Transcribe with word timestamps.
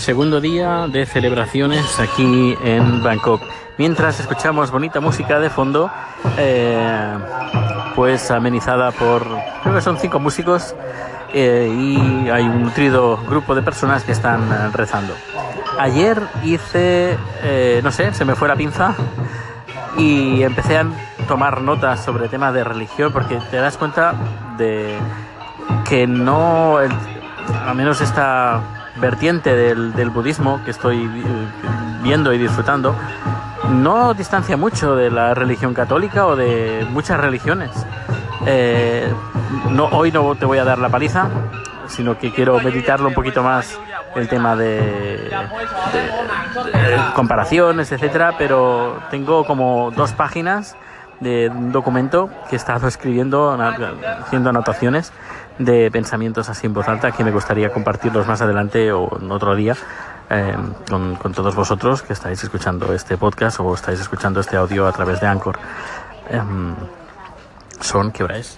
segundo 0.00 0.40
día 0.40 0.86
de 0.88 1.04
celebraciones 1.04 2.00
aquí 2.00 2.56
en 2.64 3.02
Bangkok. 3.02 3.42
Mientras 3.76 4.18
escuchamos 4.18 4.70
bonita 4.70 4.98
música 5.00 5.38
de 5.38 5.50
fondo, 5.50 5.90
eh, 6.38 7.18
pues 7.94 8.30
amenizada 8.30 8.92
por, 8.92 9.26
creo 9.62 9.74
que 9.74 9.80
son 9.82 9.98
cinco 9.98 10.18
músicos 10.18 10.74
eh, 11.34 11.70
y 11.70 12.30
hay 12.30 12.44
un 12.44 12.62
nutrido 12.62 13.18
grupo 13.28 13.54
de 13.54 13.62
personas 13.62 14.02
que 14.02 14.12
están 14.12 14.40
eh, 14.50 14.70
rezando. 14.72 15.14
Ayer 15.78 16.20
hice, 16.44 17.18
eh, 17.42 17.80
no 17.84 17.92
sé, 17.92 18.14
se 18.14 18.24
me 18.24 18.34
fue 18.34 18.48
la 18.48 18.56
pinza 18.56 18.94
y 19.98 20.42
empecé 20.42 20.78
a 20.78 20.86
tomar 21.28 21.60
notas 21.60 22.02
sobre 22.02 22.28
temas 22.28 22.54
de 22.54 22.64
religión 22.64 23.12
porque 23.12 23.38
te 23.50 23.58
das 23.58 23.76
cuenta 23.76 24.14
de 24.56 24.98
que 25.88 26.06
no, 26.06 26.78
al 26.78 27.74
menos 27.74 28.00
esta 28.00 28.79
vertiente 28.96 29.54
del, 29.54 29.92
del 29.94 30.10
budismo 30.10 30.60
que 30.64 30.70
estoy 30.70 31.04
eh, 31.04 31.22
viendo 32.02 32.32
y 32.32 32.38
disfrutando, 32.38 32.94
no 33.70 34.14
distancia 34.14 34.56
mucho 34.56 34.96
de 34.96 35.10
la 35.10 35.34
religión 35.34 35.74
católica 35.74 36.26
o 36.26 36.36
de 36.36 36.86
muchas 36.90 37.20
religiones. 37.20 37.70
Eh, 38.46 39.12
no, 39.70 39.86
hoy 39.86 40.10
no 40.12 40.34
te 40.34 40.44
voy 40.46 40.58
a 40.58 40.64
dar 40.64 40.78
la 40.78 40.88
paliza, 40.88 41.28
sino 41.86 42.18
que 42.18 42.32
quiero 42.32 42.58
meditarlo 42.60 43.08
un 43.08 43.14
poquito 43.14 43.42
más 43.42 43.78
el 44.16 44.28
tema 44.28 44.56
de, 44.56 44.80
de- 44.80 45.30
de 46.72 47.12
comparaciones, 47.14 47.92
etcétera, 47.92 48.34
pero 48.38 48.98
tengo 49.10 49.44
como 49.44 49.90
dos 49.94 50.12
páginas 50.12 50.76
de 51.20 51.48
un 51.48 51.72
documento 51.72 52.30
que 52.48 52.56
he 52.56 52.58
estado 52.58 52.88
escribiendo, 52.88 53.50
haciendo 53.52 54.50
anotaciones 54.50 55.12
de 55.58 55.90
pensamientos 55.90 56.48
así 56.48 56.66
en 56.66 56.74
voz 56.74 56.88
alta 56.88 57.12
que 57.12 57.22
me 57.22 57.30
gustaría 57.30 57.70
compartirlos 57.70 58.26
más 58.26 58.40
adelante 58.40 58.92
o 58.92 59.18
en 59.20 59.30
otro 59.30 59.54
día 59.54 59.76
con, 60.88 61.16
con 61.16 61.32
todos 61.32 61.54
vosotros 61.56 62.02
que 62.02 62.12
estáis 62.12 62.42
escuchando 62.42 62.92
este 62.92 63.16
podcast 63.16 63.58
o 63.60 63.74
estáis 63.74 64.00
escuchando 64.00 64.40
este 64.40 64.56
audio 64.56 64.86
a 64.86 64.92
través 64.92 65.20
de 65.20 65.26
Anchor. 65.26 65.58
Em, 66.28 66.74
son, 67.80 68.12
¿qué 68.12 68.22
hora 68.22 68.38
es? 68.38 68.56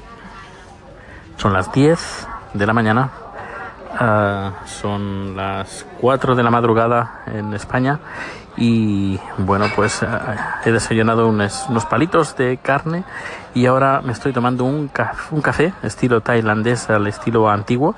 Son 1.38 1.52
las 1.52 1.72
10 1.72 2.28
de 2.52 2.66
la 2.66 2.74
mañana. 2.74 3.10
Ah, 3.98 4.62
son 4.64 5.36
las 5.36 5.86
4 6.00 6.34
de 6.34 6.42
la 6.42 6.50
madrugada 6.50 7.22
en 7.26 7.52
España. 7.54 8.00
Y 8.56 9.18
bueno, 9.38 9.66
pues 9.74 10.02
ah, 10.02 10.60
he 10.64 10.72
desayunado 10.72 11.28
unos, 11.28 11.66
unos 11.68 11.86
palitos 11.86 12.36
de 12.36 12.58
carne 12.58 13.04
y 13.54 13.66
ahora 13.66 14.00
me 14.02 14.12
estoy 14.12 14.32
tomando 14.32 14.64
un, 14.64 14.90
un 15.30 15.42
café 15.42 15.72
estilo 15.82 16.20
tailandés 16.20 16.88
al 16.90 17.06
estilo 17.06 17.48
antiguo. 17.50 17.94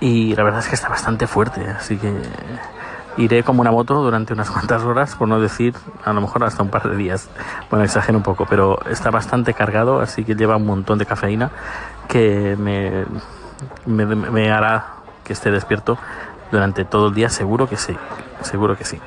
Y 0.00 0.34
la 0.34 0.44
verdad 0.44 0.60
es 0.60 0.68
que 0.68 0.74
está 0.74 0.88
bastante 0.88 1.26
fuerte, 1.26 1.68
así 1.68 1.98
que 1.98 2.10
iré 3.18 3.42
como 3.42 3.60
una 3.60 3.70
moto 3.70 4.02
durante 4.02 4.32
unas 4.32 4.50
cuantas 4.50 4.82
horas, 4.82 5.14
por 5.14 5.28
no 5.28 5.40
decir 5.40 5.74
a 6.04 6.12
lo 6.12 6.22
mejor 6.22 6.44
hasta 6.44 6.62
un 6.62 6.70
par 6.70 6.88
de 6.88 6.96
días. 6.96 7.28
Bueno, 7.68 7.84
exagero 7.84 8.16
un 8.16 8.24
poco, 8.24 8.46
pero 8.48 8.78
está 8.86 9.10
bastante 9.10 9.52
cargado, 9.52 10.00
así 10.00 10.24
que 10.24 10.34
lleva 10.34 10.56
un 10.56 10.66
montón 10.66 10.98
de 10.98 11.04
cafeína 11.04 11.50
que 12.08 12.56
me, 12.58 13.04
me, 13.86 14.04
me 14.06 14.50
hará 14.52 14.86
que 15.24 15.32
esté 15.32 15.50
despierto 15.50 15.98
durante 16.50 16.84
todo 16.84 17.08
el 17.08 17.14
día, 17.14 17.28
seguro 17.28 17.68
que 17.68 17.76
sí, 17.76 17.96
seguro 18.42 18.76
que 18.76 18.84
sí. 18.84 19.00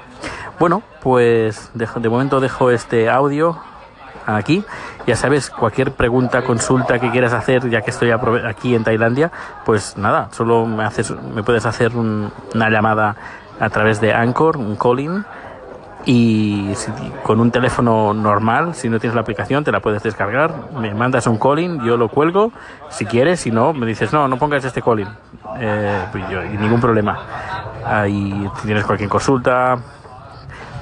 Bueno, 0.60 0.82
pues 1.02 1.72
dejo- 1.74 2.00
de 2.00 2.10
momento 2.10 2.40
dejo 2.40 2.70
este 2.72 3.10
audio 3.10 3.58
aquí. 4.26 4.64
Ya 5.06 5.16
sabes, 5.18 5.50
cualquier 5.50 5.92
pregunta, 5.92 6.44
consulta 6.44 7.00
que 7.00 7.12
quieras 7.12 7.34
hacer, 7.34 7.70
ya 7.70 7.82
que 7.82 7.90
estoy 7.92 8.12
aquí 8.12 8.74
en 8.74 8.84
Tailandia, 8.86 9.32
pues 9.66 9.98
nada, 9.98 10.30
solo 10.32 10.66
me, 10.66 10.86
haces, 10.86 11.12
me 11.12 11.44
puedes 11.44 11.66
hacer 11.66 11.96
un- 11.98 12.32
una 12.56 12.70
llamada 12.70 13.16
a 13.60 13.70
través 13.70 14.00
de 14.00 14.14
Anchor, 14.14 14.56
un 14.58 14.76
calling, 14.78 15.26
y 16.06 16.72
si- 16.76 16.92
con 17.24 17.40
un 17.40 17.52
teléfono 17.52 18.14
normal, 18.14 18.76
si 18.76 18.90
no 18.90 19.00
tienes 19.00 19.16
la 19.16 19.22
aplicación, 19.22 19.64
te 19.64 19.72
la 19.72 19.80
puedes 19.80 20.04
descargar, 20.04 20.54
me 20.78 20.94
mandas 20.94 21.28
un 21.28 21.38
calling, 21.38 21.82
yo 21.84 21.98
lo 21.98 22.10
cuelgo, 22.10 22.52
si 22.90 23.06
quieres, 23.06 23.40
si 23.40 23.52
no, 23.52 23.74
me 23.74 23.86
dices, 23.86 24.12
no, 24.12 24.28
no 24.28 24.38
pongas 24.38 24.66
este 24.66 24.82
calling, 24.82 25.08
eh, 25.60 26.06
pues 26.12 26.28
yo, 26.30 26.44
y 26.44 26.58
ningún 26.58 26.82
problema. 26.82 27.20
Ahí, 27.86 28.50
si 28.58 28.66
tienes 28.66 28.86
cualquier 28.86 29.10
consulta, 29.10 29.78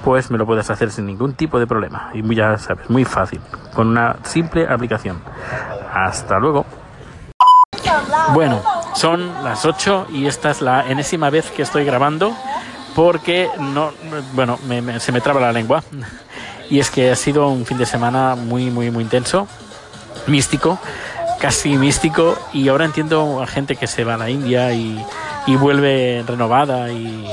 pues 0.03 0.31
me 0.31 0.37
lo 0.37 0.45
puedes 0.45 0.69
hacer 0.69 0.89
sin 0.91 1.05
ningún 1.05 1.33
tipo 1.33 1.59
de 1.59 1.67
problema. 1.67 2.09
Y 2.13 2.35
ya 2.35 2.57
sabes, 2.57 2.89
muy 2.89 3.05
fácil, 3.05 3.39
con 3.75 3.87
una 3.89 4.15
simple 4.23 4.67
aplicación. 4.67 5.21
Hasta 5.93 6.39
luego. 6.39 6.65
Bueno, 8.33 8.61
son 8.93 9.43
las 9.43 9.65
8 9.65 10.07
y 10.09 10.25
esta 10.25 10.51
es 10.51 10.61
la 10.61 10.87
enésima 10.89 11.29
vez 11.29 11.51
que 11.51 11.61
estoy 11.61 11.85
grabando 11.85 12.33
porque 12.95 13.49
no, 13.59 13.91
bueno, 14.33 14.59
me- 14.67 14.81
me- 14.81 14.99
se 14.99 15.11
me 15.11 15.21
traba 15.21 15.39
la 15.41 15.51
lengua. 15.51 15.83
Y 16.69 16.79
es 16.79 16.89
que 16.89 17.11
ha 17.11 17.15
sido 17.15 17.47
un 17.49 17.65
fin 17.65 17.77
de 17.77 17.85
semana 17.85 18.35
muy, 18.35 18.69
muy, 18.69 18.91
muy 18.91 19.03
intenso, 19.03 19.47
místico, 20.27 20.79
casi 21.39 21.77
místico. 21.77 22.37
Y 22.53 22.69
ahora 22.69 22.85
entiendo 22.85 23.41
a 23.41 23.47
gente 23.47 23.75
que 23.75 23.87
se 23.87 24.03
va 24.03 24.13
a 24.13 24.17
la 24.17 24.29
India 24.29 24.71
y, 24.73 25.03
y 25.47 25.55
vuelve 25.55 26.23
renovada. 26.25 26.91
Y 26.91 27.27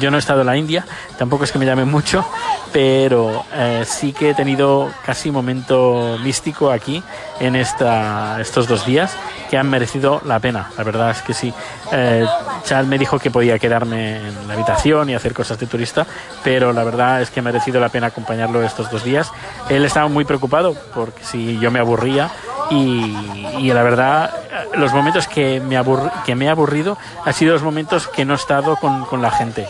yo 0.00 0.10
no 0.10 0.16
he 0.16 0.20
estado 0.20 0.40
en 0.40 0.46
la 0.46 0.56
India, 0.56 0.86
tampoco 1.18 1.44
es 1.44 1.52
que 1.52 1.58
me 1.58 1.66
llame 1.66 1.84
mucho, 1.84 2.24
pero 2.72 3.44
eh, 3.52 3.84
sí 3.86 4.12
que 4.12 4.30
he 4.30 4.34
tenido 4.34 4.90
casi 5.04 5.30
momento 5.30 6.18
místico 6.22 6.70
aquí 6.70 7.02
en 7.40 7.56
esta, 7.56 8.40
estos 8.40 8.66
dos 8.68 8.86
días 8.86 9.14
que 9.50 9.58
han 9.58 9.68
merecido 9.68 10.22
la 10.24 10.40
pena. 10.40 10.70
La 10.78 10.84
verdad 10.84 11.10
es 11.10 11.20
que 11.20 11.34
sí. 11.34 11.52
Eh, 11.92 12.24
Chad 12.64 12.86
me 12.86 12.96
dijo 12.96 13.18
que 13.18 13.30
podía 13.30 13.58
quedarme 13.58 14.16
en 14.16 14.48
la 14.48 14.54
habitación 14.54 15.10
y 15.10 15.14
hacer 15.14 15.34
cosas 15.34 15.58
de 15.58 15.66
turista, 15.66 16.06
pero 16.42 16.72
la 16.72 16.84
verdad 16.84 17.20
es 17.20 17.30
que 17.30 17.40
ha 17.40 17.42
merecido 17.42 17.78
la 17.78 17.90
pena 17.90 18.06
acompañarlo 18.06 18.62
estos 18.62 18.90
dos 18.90 19.04
días. 19.04 19.30
Él 19.68 19.84
estaba 19.84 20.08
muy 20.08 20.24
preocupado 20.24 20.74
porque 20.94 21.22
si 21.22 21.58
yo 21.58 21.70
me 21.70 21.80
aburría 21.80 22.30
y, 22.70 23.16
y 23.58 23.72
la 23.72 23.82
verdad 23.82 24.34
los 24.74 24.92
momentos 24.92 25.26
que 25.28 25.60
me, 25.60 25.80
que 26.24 26.34
me 26.34 26.46
he 26.46 26.48
aburrido 26.48 26.96
han 27.24 27.34
sido 27.34 27.52
los 27.54 27.62
momentos 27.62 28.08
que 28.08 28.24
no 28.24 28.34
he 28.34 28.36
estado 28.36 28.76
con, 28.76 29.04
con 29.04 29.22
la 29.22 29.30
gente. 29.30 29.68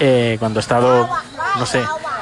Eh, 0.00 0.36
cuando 0.40 0.58
he 0.58 0.62
estado, 0.62 1.08
no 1.56 1.66
sé, 1.66 1.80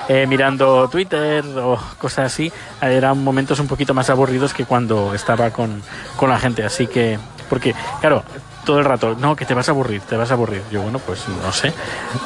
eh, 0.09 0.27
mirando 0.27 0.88
Twitter 0.88 1.44
o 1.59 1.78
cosas 1.99 2.32
así, 2.32 2.53
eran 2.81 3.22
momentos 3.25 3.59
un 3.61 3.66
poquito 3.66 3.94
más 3.94 4.11
aburridos 4.11 4.53
que 4.53 4.65
cuando 4.65 5.15
estaba 5.15 5.50
con, 5.50 5.82
con 6.16 6.28
la 6.28 6.38
gente. 6.38 6.65
Así 6.65 6.87
que, 6.87 7.19
porque, 7.49 7.75
claro, 8.00 8.22
todo 8.65 8.78
el 8.78 8.84
rato, 8.84 9.16
no, 9.19 9.34
que 9.37 9.44
te 9.44 9.55
vas 9.55 9.69
a 9.69 9.72
aburrir, 9.72 10.03
te 10.03 10.16
vas 10.16 10.31
a 10.31 10.34
aburrir. 10.34 10.62
Yo, 10.71 10.82
bueno, 10.82 10.99
pues 10.99 11.25
no 11.28 11.53
sé, 11.53 11.72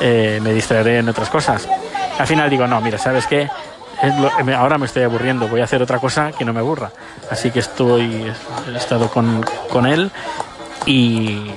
eh, 0.01 0.41
me 0.43 0.53
distraeré 0.53 0.99
en 0.99 1.09
otras 1.09 1.31
cosas. 1.31 1.69
Al 2.19 2.27
final 2.27 2.51
digo, 2.51 2.67
no, 2.67 2.81
mira, 2.81 2.99
¿sabes 2.99 3.27
qué? 3.27 3.49
Lo- 4.19 4.57
ahora 4.57 4.79
me 4.79 4.87
estoy 4.87 5.03
aburriendo, 5.05 5.49
voy 5.49 5.61
a 5.61 5.65
hacer 5.65 5.83
otra 5.83 5.99
cosa 5.99 6.33
que 6.33 6.45
no 6.45 6.53
me 6.53 6.61
aburra. 6.61 6.91
Así 7.31 7.51
que 7.51 7.61
estoy, 7.61 8.33
he 8.73 8.77
estado 8.77 9.09
con, 9.09 9.45
con 9.71 9.87
él 9.87 10.11
y 10.85 11.51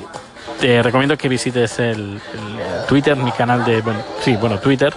te 0.60 0.82
recomiendo 0.82 1.18
que 1.18 1.28
visites 1.30 1.80
el, 1.80 2.20
el 2.34 2.86
Twitter, 2.88 3.16
mi 3.16 3.32
canal 3.32 3.64
de, 3.66 3.82
bueno, 3.82 4.00
sí, 4.24 4.36
bueno, 4.36 4.58
Twitter, 4.60 4.94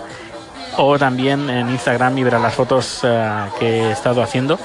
o 0.76 0.98
también 0.98 1.50
en 1.50 1.68
Instagram 1.70 2.16
y 2.18 2.24
verás 2.24 2.40
las 2.42 2.54
fotos 2.54 3.00
eh, 3.02 3.44
que 3.58 3.82
he 3.88 3.90
estado 3.92 4.22
haciendo, 4.22 4.58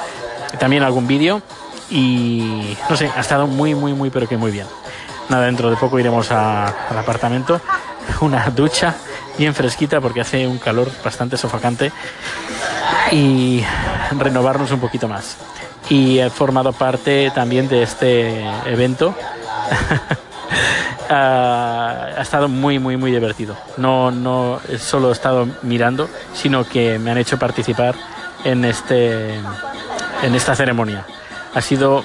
también 0.59 0.83
algún 0.83 1.07
vídeo 1.07 1.41
y 1.89 2.77
no 2.89 2.95
sé, 2.95 3.11
ha 3.15 3.19
estado 3.21 3.47
muy, 3.47 3.75
muy, 3.75 3.93
muy, 3.93 4.09
pero 4.09 4.27
que 4.27 4.37
muy 4.37 4.51
bien. 4.51 4.67
Nada, 5.29 5.45
dentro 5.45 5.69
de 5.69 5.75
poco 5.75 5.99
iremos 5.99 6.31
a- 6.31 6.65
al 6.89 6.97
apartamento, 6.97 7.59
una 8.21 8.49
ducha 8.49 8.95
bien 9.37 9.53
fresquita 9.53 9.99
porque 10.01 10.21
hace 10.21 10.47
un 10.47 10.57
calor 10.57 10.89
bastante 11.03 11.37
sofocante 11.37 11.91
y 13.11 13.63
renovarnos 14.17 14.71
un 14.71 14.79
poquito 14.79 15.07
más. 15.07 15.37
Y 15.89 16.19
he 16.19 16.29
formado 16.29 16.73
parte 16.73 17.31
también 17.33 17.67
de 17.67 17.83
este 17.83 18.43
evento. 18.65 19.15
Ah, 21.09 22.07
ha 22.17 22.21
estado 22.21 22.49
muy, 22.49 22.79
muy, 22.79 22.97
muy 22.97 23.11
divertido. 23.11 23.55
No, 23.77 24.11
no 24.11 24.59
solo 24.77 25.07
he 25.09 25.13
estado 25.13 25.47
mirando, 25.61 26.09
sino 26.33 26.65
que 26.65 26.99
me 26.99 27.11
han 27.11 27.17
hecho 27.17 27.39
participar 27.39 27.95
en, 28.43 28.65
este, 28.65 29.35
en 29.35 30.35
esta 30.35 30.53
ceremonia. 30.53 31.05
Ha 31.53 31.61
sido, 31.61 32.03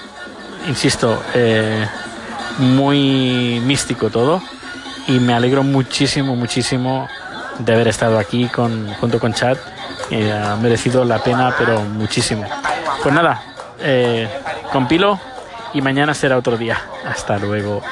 insisto, 0.69 1.20
eh, 1.34 1.84
muy 2.58 3.60
místico 3.64 4.10
todo 4.10 4.40
y 5.08 5.19
me 5.19 5.34
alegro 5.34 5.62
muchísimo, 5.62 6.37
muchísimo 6.37 7.08
de 7.58 7.75
haber 7.75 7.88
estado 7.88 8.19
aquí 8.19 8.46
con, 8.46 8.93
junto 8.94 9.19
con 9.19 9.32
Chad. 9.32 9.56
Ha 10.20 10.56
merecido 10.56 11.05
la 11.05 11.19
pena, 11.19 11.55
pero 11.56 11.81
muchísimo. 11.81 12.44
Pues 13.03 13.14
nada, 13.14 13.43
eh, 13.81 14.29
compilo 14.73 15.19
y 15.75 15.81
mañana 15.81 16.14
será 16.14 16.37
otro 16.37 16.56
día. 16.56 16.81
Hasta 17.06 17.38
luego. 17.38 17.82